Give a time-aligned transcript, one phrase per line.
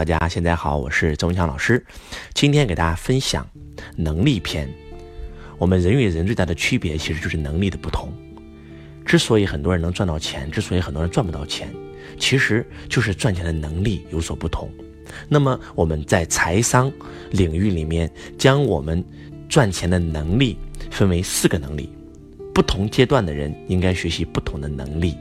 [0.00, 1.84] 大家现在好，我是周文强老师。
[2.32, 3.46] 今天给大家分享
[3.96, 4.66] 能力篇。
[5.58, 8.10] 我们人与人最大的区别，其实就是能力的不同。
[9.04, 11.68] 之所以很多人能赚到钱，之所以很多人赚不到钱，
[12.18, 14.70] 其实就是赚钱的能力有所不同。
[15.28, 16.90] 那么我们在财商
[17.32, 19.04] 领域里面，将我们
[19.50, 20.56] 赚钱的能力
[20.90, 21.92] 分为四个能力，
[22.54, 25.14] 不同阶段的人应该学习不同的能力。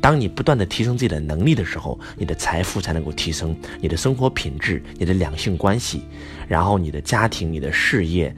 [0.00, 6.02] 当你不断的提升自己的能力的时候，你的财富才能够提升，你的生活品质、你的两性关系，
[6.46, 8.34] 然后你的家庭、你的事业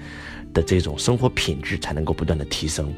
[0.53, 2.93] 的这种生活品质才能够不断的提升。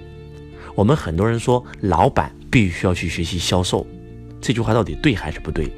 [0.74, 3.86] 我们很多人说，老板必须要去学习销售，
[4.41, 5.70] 这句话到底对还是不对？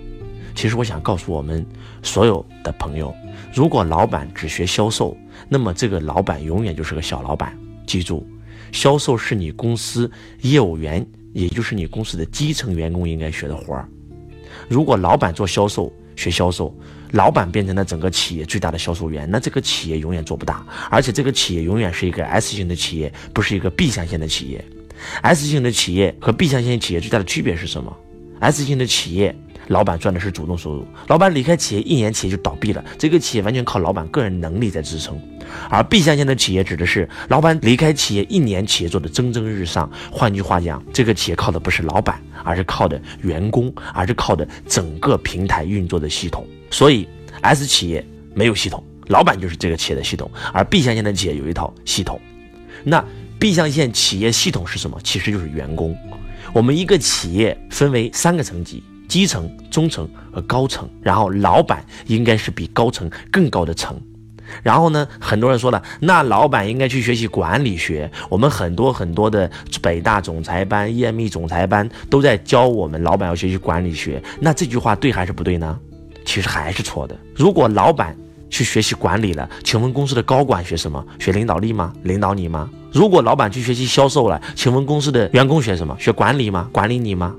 [0.54, 1.66] 其实我想告诉我们
[2.02, 3.12] 所有的朋友，
[3.52, 5.16] 如果老板只学销售，
[5.48, 7.58] 那么这个老板永远就是个小老板。
[7.86, 8.24] 记住，
[8.70, 10.10] 销售是你公司
[10.42, 11.04] 业务员。
[11.34, 13.86] 也就是你公司的基层员工应该学的活儿。
[14.68, 16.74] 如果老板做销售，学销售，
[17.10, 24.64] 老板变成了整个企业最大的销售员，那这个企业永远做不大，而且这个企业永远是一个 S 型的企业，不是一个 B 象限的企业。
[25.20, 27.94] S 型的企业和 B 象限企业最大的区别是什么
[28.41, 29.36] ？S 型的企业。
[29.68, 35.20] 老板赚的是主动收入，老板离开企业一年，企业就倒闭了，这个企业完全靠老板个人能力在支撑。
[35.68, 39.90] 而 B 象限的企业指的是老板离开企业一年，企业做的蒸蒸日上。
[40.10, 46.46] 换句话讲，这个企业靠的不是老板，而是靠的员工，而是靠的整个平台运作的系统。
[46.70, 47.08] 所以
[47.40, 48.04] S 企业
[48.34, 52.20] 没有系统，老板就是这个企业的系统，而 B 象限的企业有一套系统。
[52.82, 53.04] 那
[53.38, 54.98] B 象限企业系统是什么？
[55.04, 55.96] 其实就是员工。
[56.52, 58.82] 我们一个企业分为三个层级。
[59.08, 64.00] 基层、中层和高层，然后老板应该是比高层更高的层。
[64.62, 68.10] 然后呢，很多人说了，那老板应该去学习管理学。
[68.28, 74.22] 我们很多很多的北大总裁班、EME 总裁班都在教我们老板要学习管理学。
[74.41, 75.78] 那这句话对还是不对呢？
[76.27, 77.16] 其实还是错的。
[77.34, 78.16] 如果老板
[78.50, 81.05] 去学习管理了，请问公司的高管学什么？
[81.19, 81.92] 学领导力吗？
[82.02, 82.69] 领导你吗？
[82.92, 85.97] 如果老板去学习销售了，请问公司的员工学什么？
[85.98, 86.69] 学管理吗？
[86.71, 87.34] 管理你吗？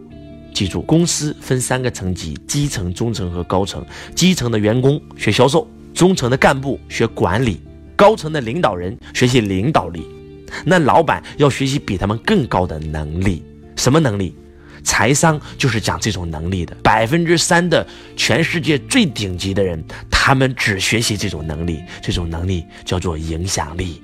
[0.56, 3.86] 记住，公司分三个层级：基层、中层和高层。
[4.16, 7.60] 基层的员工学销售，中层的干部学管理，
[7.94, 10.08] 高层的领导人学习领导力。
[10.64, 13.44] 那老板要学习比他们更高的能力，
[13.76, 14.34] 什么能力？
[14.82, 16.74] 财商就是讲这种能力的。
[16.82, 24.02] 百分之三的全世界最顶级的人，他们只学习这种能力，这种能力叫做影响力。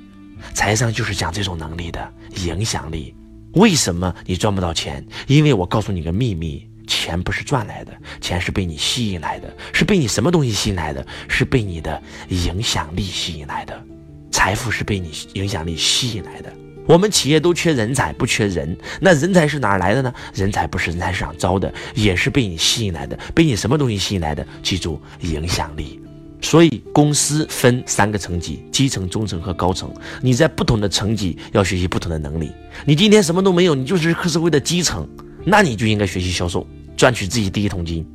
[0.54, 2.14] 财商就是讲这种能力的
[2.44, 3.16] 影响力。
[3.54, 5.06] 为什么你赚不到钱？
[5.28, 7.92] 因为我告诉你个秘密：钱不是赚来的，
[8.22, 11.06] 钱是被你吸引来的，是被你什么东西吸引来的？
[11.28, 13.86] 是被你的影响力吸引来的。
[14.32, 16.52] 财富是被你影响力吸引来的。
[16.88, 20.14] 我们企业都缺人才，不缺人，那人才是哪来的呢？
[20.34, 23.18] 人才不是人才市场招的，也是被你吸引来的。
[23.36, 24.46] 被你什么东西吸引来的？
[24.64, 26.01] 记住，影响力。
[26.42, 29.94] 所以公司分三个层级：基层、中层和高层。
[30.22, 32.52] 你在不同的层级要学习不同的能力。
[32.86, 35.08] 你今天什么都没有，你就是黑社会的基层，
[35.46, 36.66] 那你就应该学习销售，
[36.98, 38.06] 赚取自己第一桶金，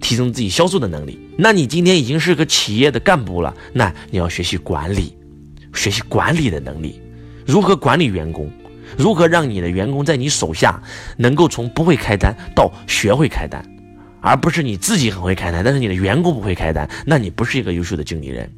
[0.00, 1.18] 提升自己销售的能力。
[1.38, 5.16] 那你今天已经是个企业的干部了，那你要学习管理，
[5.72, 7.00] 学习管理的能力，
[7.46, 8.50] 如何管理员工，
[8.98, 10.82] 如何让你的员工在你手下
[11.16, 13.64] 能够从不会开单到学会开单。
[14.20, 18.50] 而不是你自己很会开单，但是你的员工不会开单，那你不是一个优秀的经理人。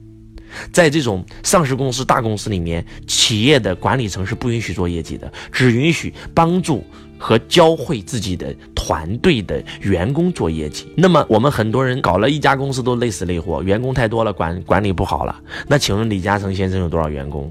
[0.70, 6.84] 在这种上市公司、大公司里面，企业的管理层是不允许做业绩的，只允许帮助
[7.16, 10.92] 和教会自己的团队的员工做业绩。
[10.94, 15.40] 那么我们很多人搞了一家公司都累死累活，员工太多了，管管理不好了。
[15.66, 17.50] 那请问李嘉诚先生有多少员工？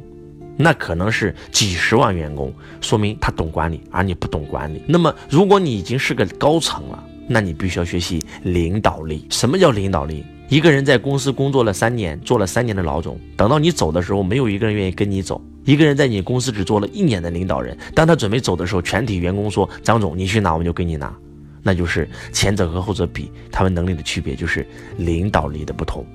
[0.55, 4.79] 那可能是几十万员工，说明他懂管理，而你不懂管理。
[4.85, 9.25] 那么如果你已经是个高层了，那你必须要学习领导力。
[9.29, 10.25] 什么叫领导力？
[10.49, 15.41] 一个人在公司工作了三年，做了三年的老总，等到你走的时候，没有一个人愿意跟你走。
[15.63, 21.15] 一个人在你公司只做了一年的领导人，当他准备走的时候，全体员工说：“张总，你去哪我们就跟你哪。”
[21.63, 24.67] 那就是前者和后者比，他们能力的区别就是
[24.97, 26.05] 领导力的不同。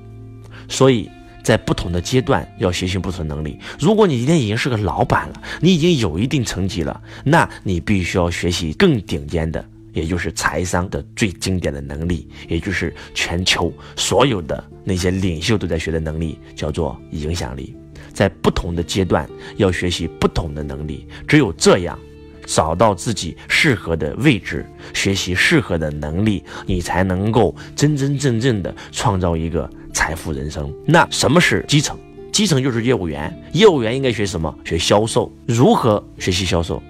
[0.69, 1.09] 所以
[1.45, 3.57] 在不同的阶段要学习不同能力。
[3.79, 9.65] 如果你今天已经是个老板了，你已经有一定层级了，那你必须要学习更顶尖的。
[9.97, 17.75] 也就是财商的最经典的能力，也就是全球所有的那些领袖都在学的能力，叫做影响力。
[18.13, 19.27] 在不同的阶段
[19.57, 21.99] 要学习不同的能力，只有这样，
[22.45, 30.71] 找到自己适合的位置，学习适合的能力，你才能够真真正正的创造一个财富人生。
[30.85, 31.99] 那什么是基层？
[32.31, 34.55] 基层就是业务员，业务员应该学什么？
[34.63, 35.35] 学销售。
[35.47, 36.83] 如何学习销售？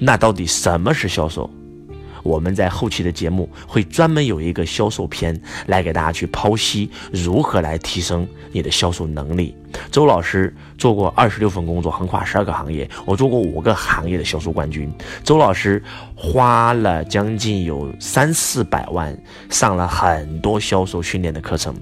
[0.00, 1.50] 那到底什么是销售？
[2.24, 9.54] 我们在后期的节目会专门有一个销售篇来给大家去剖析如何来提升你的销售能力。
[9.90, 14.92] 周老师做过二十六份工作，横跨十二个行业，我做过五个行业的销售冠军。
[15.22, 15.82] 周老师
[16.16, 19.16] 花了将近有三四百万，
[19.50, 21.74] 上了很多销售训练的课程。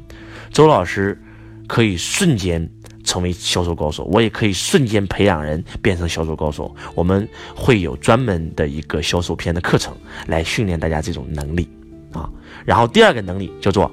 [0.51, 1.19] 周老师
[1.67, 2.69] 可以瞬间。
[3.13, 6.75] 成为销售高手，我也可以瞬间培养人变成销售高手。
[6.95, 9.95] 我们会有专门的一个销售篇的课程
[10.29, 11.69] 来训练大家这种能力
[12.11, 12.31] 啊。
[12.65, 13.93] 然后第二个能力叫做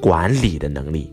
[0.00, 1.12] 管理的能力，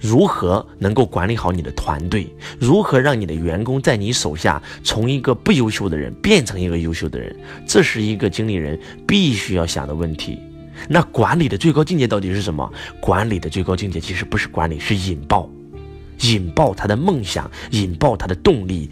[0.00, 2.26] 如何能够管理好你的团队？
[2.58, 7.36] 如何让你的员工在你手下从一个不优秀的人变成一个优秀的人？
[7.68, 8.76] 这是一个经理人
[9.06, 10.40] 必须要想的问题。
[10.88, 12.72] 那管理的最高境界到底是什么？
[13.00, 15.50] 管理的最高境界其实不是管理，是引爆，
[16.20, 18.90] 引爆他的梦想，引爆他的动力，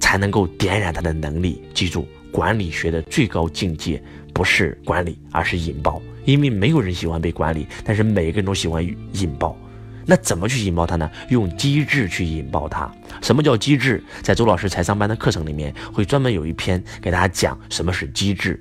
[0.00, 1.62] 才能够点燃他的能力。
[1.74, 4.02] 记住，管理学的最高境界
[4.34, 6.00] 不是管理，而是引爆。
[6.24, 9.56] 因为没有人喜欢被管理，但是每个人都喜欢引爆。
[10.04, 11.08] 那怎么去引爆他呢？
[11.30, 12.90] 用机制去引爆他。
[13.22, 14.02] 什么叫机制？
[14.22, 18.60] 在周老师财商班的课程里面，会专门有一篇给大家讲什么是机制。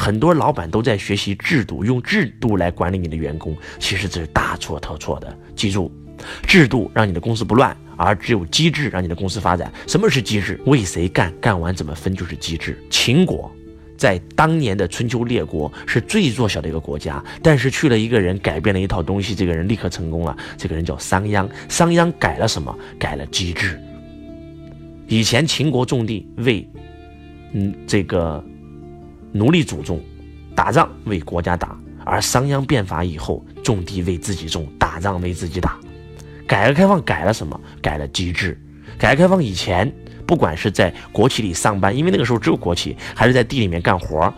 [0.00, 5.38] 很多老板都在学习制度，用制度来管理你的员工，其实这是大错特错的。
[5.54, 5.92] 记住，
[6.46, 9.70] 制度让你的公司不乱，而只有机制让你的公司发展。
[9.86, 10.58] 什么是机制？
[10.64, 12.82] 为谁干，干完怎么分就是机制。
[12.88, 13.54] 秦国
[13.98, 20.34] 在当年的春秋列国是最弱小的一个国家，但是去了一个人改变了一套东西，这个人立刻成功了。
[20.56, 22.74] 这个人叫商鞅，商鞅改了什么？
[22.98, 23.78] 改了机制。
[25.08, 26.66] 以前秦国种地为，
[27.52, 28.42] 嗯，这个。
[29.32, 30.02] 奴隶主种，
[30.54, 31.68] 打仗为国家打；
[32.04, 35.78] 而商鞅变法以后，种地为自己种，打仗为自己打。
[36.46, 37.58] 改革开放改了什么？
[37.80, 38.60] 改了机制。
[38.98, 39.90] 改革开放以前，
[40.26, 44.32] 不管是在国企里上班，因为那个时候只有国企，还是在地里面干活。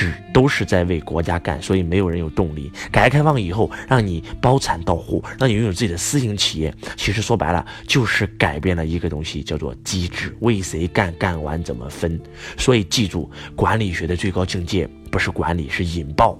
[0.00, 2.72] 只都是在为国家干，所以没有人有动力。
[2.90, 10.34] 改革开放以后，让你包产到户，让你拥有自己的私营企业，其实说白了就是改变了一个东西，叫做机制。
[10.40, 12.18] 为谁干，干完怎么分？
[12.56, 16.34] 所以记住，管理学的最高境界不是管理，是引爆，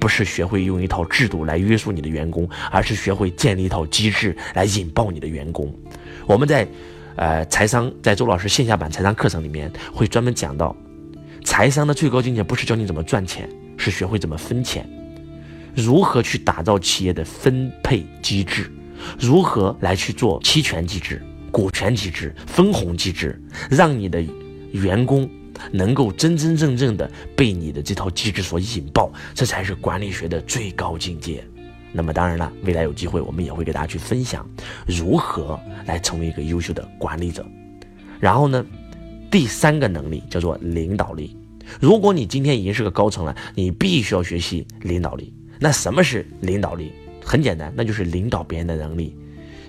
[0.00, 5.70] 不是学会用一套制度来约束你的员工，而是学会建立一套机制来引爆你的员工。
[6.26, 6.66] 我们在，
[7.16, 10.74] 呃，财商在周老师线下版财商课程里面会专门讲到。
[11.56, 14.84] 财商的最高境界不是教你怎么赚钱，是学会怎么分钱，
[15.72, 18.68] 如何去打造企业的分配机制，
[19.20, 21.22] 如何来去做期权机制、
[21.52, 23.40] 股权机制、分红机制，
[23.70, 24.20] 让你的
[24.72, 25.30] 员工
[25.70, 31.44] 能够真真正正的被你的这套机制所引爆，这才是管理学的最高境界。
[31.92, 34.44] 那么当然了，未来有机会我们也会给大家去分享
[34.88, 37.46] 如何来成为一个优秀的管理者。
[38.18, 38.66] 然后呢？
[39.34, 41.36] 第三个能力叫做领导力。
[41.80, 45.34] 如果你今天已经是个高层了，你必须要学习领导力。
[45.58, 46.92] 那什么是领导力？
[47.20, 49.12] 很简单，那就是领导别人的能力，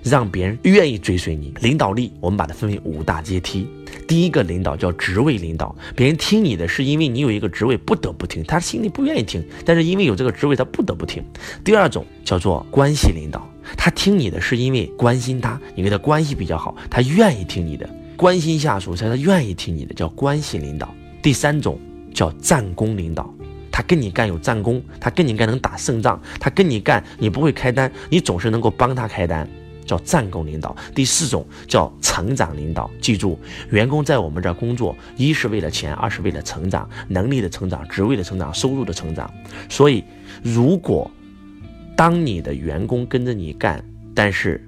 [0.04, 1.52] 让别人愿意追随你。
[1.60, 3.66] 领导力我们把它分为五大阶梯。
[4.06, 11.20] 第一个领导叫职位领导，别人听你的是因为你有一个职位不得不听，他心里不愿意听，但是因为有这个职位他不得不听。
[11.64, 13.44] 第二种叫做关系领导，
[13.76, 17.90] 他听你的是因为关心他，你跟他关系比较好，他愿意听你的。
[18.16, 20.92] 关心下属才是愿意听你的，叫关系领导。
[21.22, 21.78] 第三种
[22.14, 23.32] 叫战功领导，
[23.70, 29.46] 他跟你干有战功，他跟你干能打胜仗，他跟你干你不会开单，你总是能够帮他开单，
[29.84, 30.74] 叫战功领导。
[30.94, 33.38] 第四种叫成长领导，记住，
[33.70, 39.30] 员工在我们这儿工作，一是为了钱，二是为了成长，能力的成长，职位的成长，收入的成长。
[39.68, 40.02] 所以，
[40.42, 41.10] 如果
[41.94, 44.66] 当你的员工跟着你干，但是。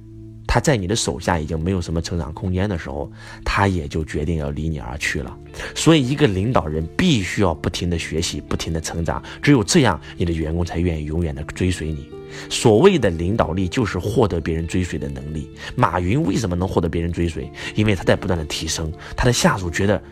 [0.49, 3.09] 他在你的手下已经没有什么成长空间的时候，
[3.45, 5.37] 他也就决定要离你而去了。
[5.75, 12.09] 所以，一个领导人必须要不停的学习，不停的成长，只有这样，你的员工才愿意永远的追随你。
[12.49, 15.51] 所谓的领导力，就是获得别人追随的能力。
[15.77, 17.51] 马云为什么能获得别人追随？
[17.75, 20.03] 因为他在不断的提升，他的下属觉得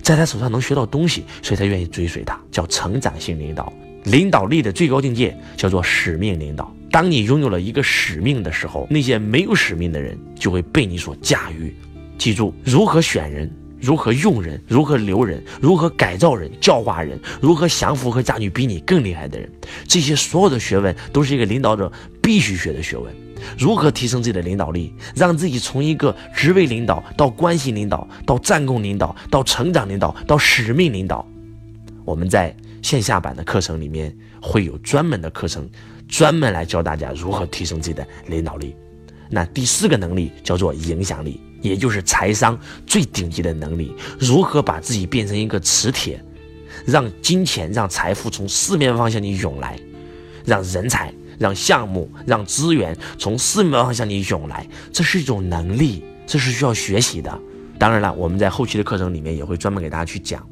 [0.00, 3.72] 在他手上能学到东西，所以才愿意追随他，叫成长性领导。
[4.04, 6.72] 领导力的最高境界叫做使命领导。
[6.90, 11.74] 当你拥有了一个使命的时候，那些没有使命的人就会被你所驾驭。
[12.16, 13.50] 记住，如何选人，
[13.80, 19.50] 如何用人，如何留人，如何改造人、教化人，如何降服和驾驭比你更厉害的人，
[19.86, 23.14] 这些所有的学问都是一个领导者必须学的学问。
[23.58, 31.26] 如何提升自己的领导力，让自己从一个职位领导到关系领导，到战功领导，到成长领导，到使命领导？
[32.04, 35.68] 我们在线下版的课程里面会有专门的课程。
[36.08, 38.74] 专门来教大家如何提升自己的领导力。
[39.28, 43.92] 那第四个能力叫做影响力，也就是财商最顶级的能力。
[44.18, 46.22] 如何把自己变成一个磁铁，
[46.86, 49.76] 让金钱、让财富从四面方向你涌来，
[50.44, 57.36] 让人才、让项目、让资源从四面方向你涌来，这是一种能力，这是需要学习的。
[57.80, 60.48] 当然了，我们在后期的课程里面也会专门给大家去讲，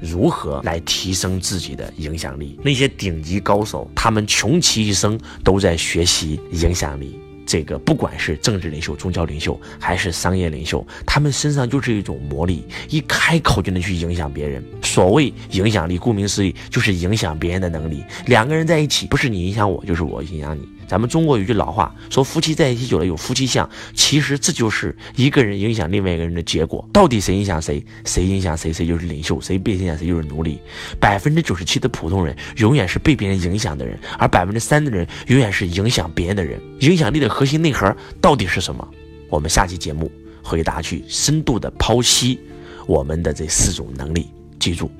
[0.00, 2.58] 如何来提升自己的影响力。
[2.62, 7.18] 那些顶级高手，他们穷其一生都在学习影响力。
[7.46, 14.64] 这个不管是政治领袖、宗教领袖，还是商业领袖，他们身上就是一种魔力，一开口就能去影响别人。
[14.94, 18.04] 所谓影响力，顾名思义，就是影响别人的能力。
[18.26, 20.68] 两个人在一起，不是你影响我，就是我影响你。
[20.86, 26.88] 咱们中国有句老话说，夫妻在一起久了有夫妻相，其实这就是一个人影响另外一个人的结果。
[26.92, 30.60] 到底谁影响谁，谁影响谁，谁就是领袖；谁被影响谁就是奴隶。
[31.00, 36.60] 百分之九十七的普通人永远是被别人影响的人，而百分之三的人永远是影响别人的人。
[36.82, 38.88] 影响力的核心内核到底是什么？
[39.28, 40.08] 我们下期节目
[40.40, 42.38] 回答去深度的剖析
[42.86, 44.28] 我们的这四种能力。
[44.64, 44.90] 记住，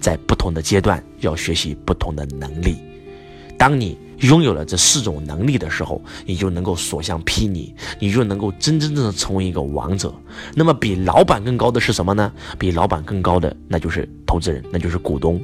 [0.00, 2.78] 在不同的阶段要学习不同的能力。
[3.58, 10.10] 当你拥有了这四种能力的时候，你就能够所向披靡，你就能够真真正正成为一个王者。
[10.54, 12.32] 那么，比老板更高的是什么呢？
[12.58, 15.38] 比老板更高的，那就是投资人，那就是股东，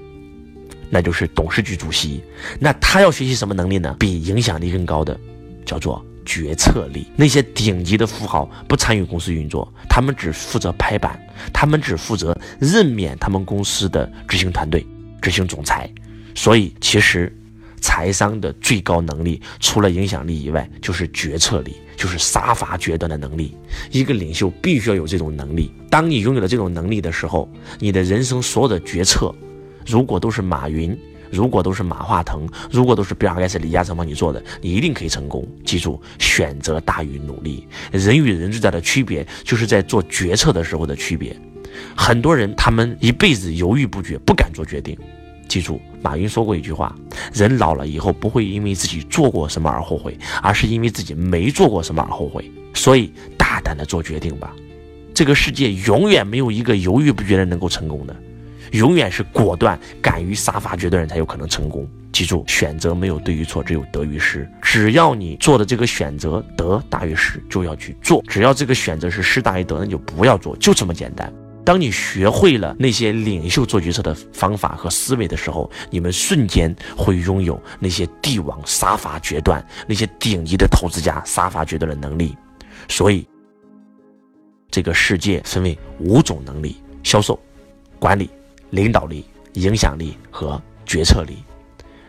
[0.89, 2.23] 那就是董事局主席。
[2.59, 3.95] 那他要学习什么能力呢？
[3.99, 5.21] 比影响力更高的，
[5.67, 7.07] 叫做决策力。
[7.17, 11.19] 那些顶级的富豪不参与公司运作，他们只负责拍板，
[11.53, 14.87] 他们只负责任免他们公司的执行团队、
[15.23, 15.91] 执行总裁。
[16.35, 17.35] 所以，其实。
[17.81, 23.57] 财商的最高能力，除了影响力以外，就是决策力，就是杀伐决断的能力。
[23.93, 25.73] 一个领袖必须要有这种能力。
[25.89, 29.33] 当你拥有了这种能力的时候，你的人生所有的决策，
[29.87, 30.99] 如果都是马云，
[31.31, 35.47] 如果都是马化腾，如果都是比尔盖茨、李嘉诚帮你做的，你一定可以成功。
[35.65, 37.67] 记住，选择大于努力。
[37.93, 41.37] 人与人最大的区别，就是在做决策的时候的区别。
[41.97, 44.97] 很多人他们一辈子犹豫不决，不敢做决定。
[45.49, 46.95] 记住，马云说过一句话：
[47.33, 52.51] 人老了以后不会因为自己做过什么而后悔，而是因为自己没做过什么而后悔。
[52.75, 54.55] 所以，大胆的做决定吧。
[55.15, 58.15] 这个世界永远没有一个犹豫不决的能够成功的，
[58.73, 61.89] 永远是果断、敢于杀伐决断的人才有可能成功。
[62.13, 64.49] 记住，选择没有对与错，只有得与失。
[64.61, 71.33] 只要你做的这个选择得大于失，就要去做；只要这个选择是失大于得，那就不要做，就这么简单。
[71.65, 82.35] 当你学会了那些领袖做决策的方法和思维的时候，你们瞬间会拥有那些帝王杀伐决断、那些顶级的投资家杀伐决断的能力。
[82.89, 83.29] 所以，
[84.71, 87.39] 这个世界分为五种能力：销售、
[87.99, 88.31] 管理、
[88.71, 91.39] 领导力、影响力和决策力。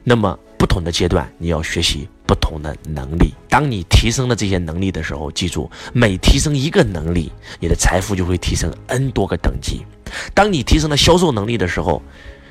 [0.04, 2.08] 那么，不同的阶段，你要学习。
[2.30, 9.84] 不同的能力，当你提升了这些能力的时候，记住，每提升一个能力，你的财富就会提升 n 多个等级。
[10.32, 12.00] 当你提升了销售能力的时候，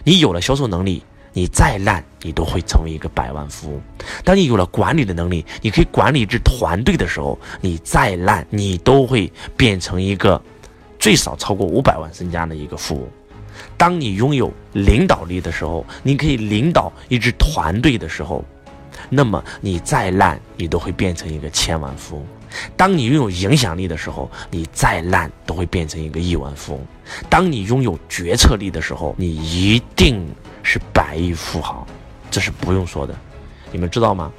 [0.02, 1.00] 你有了销售能力，
[1.32, 3.80] 你再烂，你都会成为一个百万富翁。
[4.24, 10.42] 当你有了管理的能力，你可以管理一支团队的时候，你再烂，你都会变成一个
[10.98, 13.08] 最少超过五百万身家的一个富翁。
[13.78, 18.44] 当你拥有领导力的时候，你可以领导一支团队的时候。
[19.08, 22.24] 那么你再烂，你都会变成一个千万富翁；
[22.76, 26.82] 当你拥有影响力的时候，你再烂都会变成一个亿万富翁；
[27.30, 30.26] 当你拥有决策力的时候，你一定
[30.64, 31.86] 是百亿富豪，
[32.28, 33.16] 这是不用说的。
[33.70, 34.32] 你们知道吗？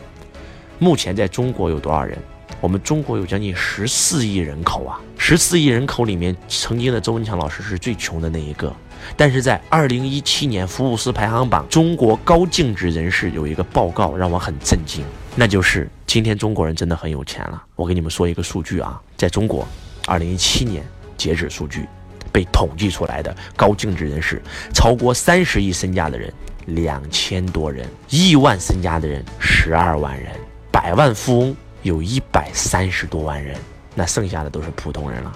[0.78, 2.18] 目前在中国有多少人？
[2.60, 5.00] 我们中国有将近十四亿人口啊！
[5.18, 8.76] 十四亿人口里面，曾经的周文强老师是最穷的那一个。
[9.16, 15.04] 但是在二零一七年福布斯排行榜，中国高净值人士有一个报告让我很震惊，
[15.36, 17.62] 那就是今天中国人真的很有钱了。
[17.76, 19.68] 我给你们说一个数据啊，在中国，
[20.08, 20.84] 二零一七年
[21.18, 21.88] 截止数据
[22.32, 24.42] 被统计出来的高净值人士，
[24.74, 26.32] 超过三十亿身价的人
[26.68, 30.32] 两千多人，亿万身家的人十二万人，
[30.72, 33.58] 百万富翁有一百三十多万人，
[33.96, 35.32] 那剩下的都是普通人了。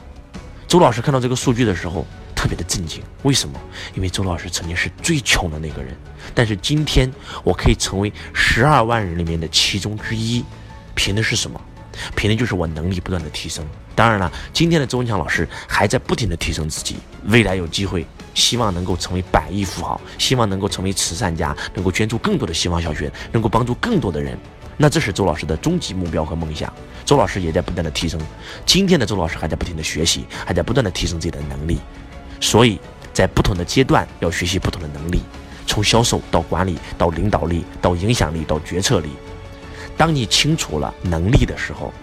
[0.67, 2.05] 周老师看到这个数据的时候。
[2.43, 3.57] 特别的震惊，为什么？
[3.95, 5.95] 因为周老师曾经是最穷的那个人，
[6.35, 7.09] 但是今天
[7.41, 10.43] 我可以成为十二万人里面的其中之一，
[10.93, 11.57] 凭的是什么？
[12.17, 13.65] 凭的就是我能力不断的提升。
[13.95, 16.97] 当然了，今天的周文强老师还在不停的提升自己，
[17.27, 24.37] 未来有机会，希望能够成为百亿富豪，希望能够成为慈善家，能够捐助更多的希望小学，能够帮助更多的人。
[24.75, 26.73] 那这是周老师的终极目标和梦想。
[27.05, 28.19] 周老师也在不断的提升，
[28.65, 31.79] 今天的周老师还在不停的学习，还在不断的提升自己的能力。
[32.43, 32.77] 所以
[33.13, 35.21] 在不同的阶段要学习不同的能力，
[35.65, 39.07] 从销售到管理到领导力到影响力到决策力。
[39.95, 41.93] 当你清楚了能力的时候，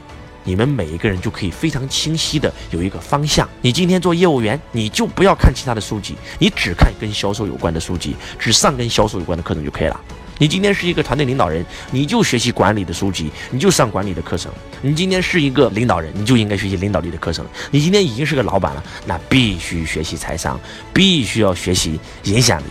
[0.42, 3.46] 你们每一个人就可以非常清晰的有一个方向。
[3.60, 10.00] 你今天做业务员，你就不要看其他的书籍，你只看跟销售有关的书籍，只上跟销售有关的课程就可以了。
[10.40, 14.50] 你今天是一个团队领导人，你就学习管理的书籍，你就上管理的课程。
[14.80, 17.44] 你今天是一个领导人，你就应该学习领导力的课程。
[17.70, 20.58] 你今天已经是个老板了，那必须学习财商，
[20.94, 22.64] 必须要学习影响力。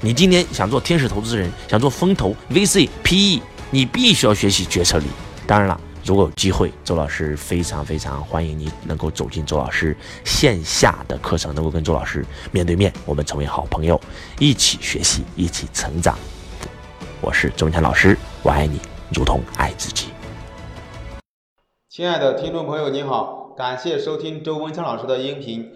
[0.00, 5.06] 你今天想做天使投资人，想做风投、VC、PE，你必须要学习决策力。
[5.48, 14.00] 当然了，如果有机会，周老师非常非常欢迎你能够走进周老师线下的课程，能够跟周老师面对面，我们成为好朋友，
[14.38, 16.16] 一起学习，一起成长。
[17.22, 18.80] 我是周文强老师，我爱你，
[19.14, 20.10] 如同爱自己。
[21.90, 25.70] 亲爱的听众朋友，你好，感谢收听周文强老师的音频。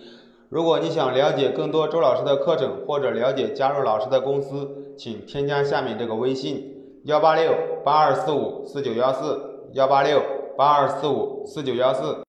[0.48, 6.64] 如果你想了解更多周老师的课程，或者了解加入老师的公司，请添加下面这个微信：
[7.04, 10.22] 幺八六八二四五四九幺四，幺八六
[10.56, 12.16] 八二四五四九幺四。